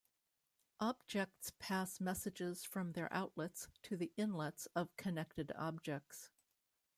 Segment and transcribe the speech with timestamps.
[0.79, 6.31] Objects pass messages from their outlets to the inlets of connected objects.